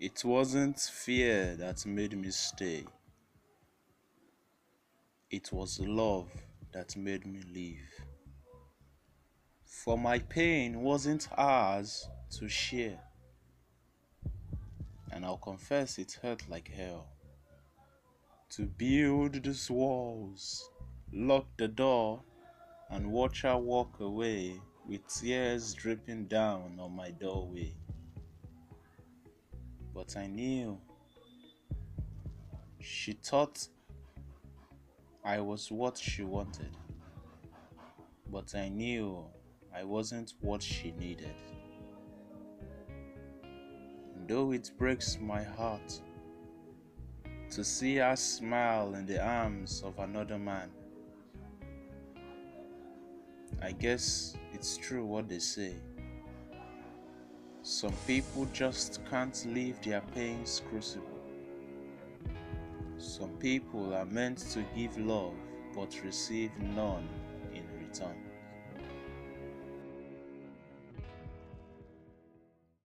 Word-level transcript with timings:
It 0.00 0.24
wasn't 0.24 0.78
fear 0.78 1.56
that 1.56 1.84
made 1.84 2.16
me 2.16 2.30
stay. 2.30 2.84
It 5.28 5.50
was 5.52 5.80
love 5.80 6.30
that 6.70 6.96
made 6.96 7.26
me 7.26 7.40
leave. 7.52 7.90
For 9.64 9.98
my 9.98 10.20
pain 10.20 10.82
wasn't 10.82 11.26
ours 11.36 12.08
to 12.38 12.48
share. 12.48 13.00
And 15.10 15.24
I'll 15.24 15.36
confess 15.36 15.98
it 15.98 16.16
hurt 16.22 16.48
like 16.48 16.68
hell. 16.68 17.08
To 18.50 18.66
build 18.66 19.42
these 19.42 19.68
walls, 19.68 20.70
lock 21.12 21.46
the 21.56 21.66
door, 21.66 22.22
and 22.88 23.10
watch 23.10 23.42
her 23.42 23.56
walk 23.56 23.98
away 23.98 24.60
with 24.88 25.08
tears 25.08 25.74
dripping 25.74 26.26
down 26.26 26.78
on 26.78 26.92
my 26.94 27.10
doorway. 27.10 27.74
But 29.98 30.16
I 30.16 30.28
knew 30.28 30.78
she 32.78 33.14
thought 33.14 33.66
I 35.24 35.40
was 35.40 35.72
what 35.72 35.98
she 35.98 36.22
wanted. 36.22 36.70
But 38.30 38.54
I 38.54 38.68
knew 38.68 39.24
I 39.74 39.82
wasn't 39.82 40.34
what 40.40 40.62
she 40.62 40.92
needed. 40.92 41.34
Though 44.28 44.52
it 44.52 44.70
breaks 44.78 45.18
my 45.20 45.42
heart 45.42 46.00
to 47.50 47.64
see 47.64 47.96
her 47.96 48.14
smile 48.14 48.94
in 48.94 49.04
the 49.04 49.20
arms 49.20 49.82
of 49.84 49.98
another 49.98 50.38
man, 50.38 50.70
I 53.60 53.72
guess 53.72 54.36
it's 54.52 54.76
true 54.76 55.04
what 55.04 55.28
they 55.28 55.40
say. 55.40 55.74
Some 57.62 57.92
people 58.06 58.46
just 58.52 59.00
can't 59.10 59.44
leave 59.46 59.80
their 59.82 60.00
pains 60.14 60.62
crucible. 60.70 61.06
Some 62.96 63.30
people 63.38 63.94
are 63.94 64.06
meant 64.06 64.38
to 64.52 64.64
give 64.74 64.96
love 64.98 65.34
but 65.74 66.00
receive 66.02 66.50
none 66.58 67.08
in 67.52 67.64
return. 67.78 68.27